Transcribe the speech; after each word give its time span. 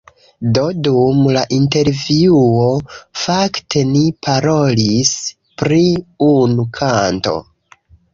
Do, 0.57 0.61
dum 0.85 1.17
la 1.33 1.41
intervjuo; 1.57 2.63
fakte 3.23 3.83
ni 3.89 4.01
parolis 4.29 5.13
pri 5.63 5.79
unu 6.29 6.67
kanto 6.79 7.35